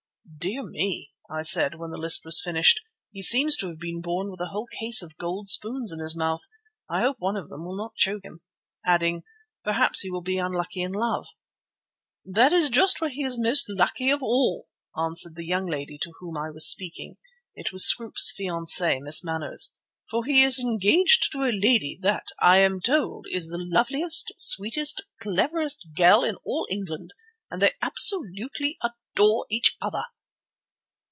"Dear 0.39 0.63
me!" 0.63 1.11
I 1.29 1.43
said 1.43 1.75
when 1.75 1.91
the 1.91 1.99
list 1.99 2.25
was 2.25 2.41
finished, 2.41 2.81
"he 3.11 3.21
seems 3.21 3.55
to 3.57 3.67
have 3.67 3.77
been 3.79 4.01
born 4.01 4.31
with 4.31 4.41
a 4.41 4.47
whole 4.47 4.65
case 4.65 5.03
of 5.03 5.17
gold 5.17 5.47
spoons 5.47 5.91
in 5.91 5.99
his 5.99 6.15
mouth. 6.17 6.41
I 6.89 7.01
hope 7.01 7.17
one 7.19 7.35
of 7.35 7.49
them 7.49 7.63
will 7.63 7.77
not 7.77 7.93
choke 7.95 8.23
him," 8.23 8.41
adding: 8.83 9.21
"Perhaps 9.63 9.99
he 9.99 10.09
will 10.09 10.23
be 10.23 10.39
unlucky 10.39 10.81
in 10.81 10.93
love." 10.93 11.27
"That's 12.25 12.69
just 12.69 12.99
where 13.01 13.11
he 13.11 13.23
is 13.23 13.37
most 13.37 13.69
lucky 13.69 14.09
of 14.09 14.23
all," 14.23 14.67
answered 14.97 15.35
the 15.35 15.45
young 15.45 15.67
lady 15.67 15.99
to 16.01 16.13
whom 16.19 16.35
I 16.37 16.49
was 16.49 16.75
talking—it 16.79 17.71
was 17.71 17.85
Scroope's 17.85 18.33
fiancée, 18.33 18.99
Miss 18.99 19.23
Manners—"for 19.23 20.25
he 20.25 20.41
is 20.41 20.57
engaged 20.57 21.29
to 21.33 21.43
a 21.43 21.53
lady 21.53 21.99
that, 22.01 22.25
I 22.41 22.59
am 22.59 22.79
told, 22.81 23.27
is 23.29 23.49
the 23.49 23.59
loveliest, 23.59 24.33
sweetest, 24.37 25.03
cleverest 25.21 25.85
girl 25.95 26.23
in 26.23 26.35
all 26.43 26.65
England, 26.71 27.13
and 27.51 27.61
they 27.61 27.73
absolutely 27.83 28.79
adore 28.81 29.45
each 29.51 29.77
other." 29.79 30.05